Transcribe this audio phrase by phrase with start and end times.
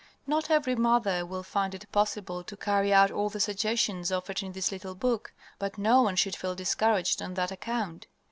[0.25, 4.51] Not every mother will find it possible to carry out all the suggestions offered in
[4.53, 8.07] this little book, but no one should feel discouraged on that account.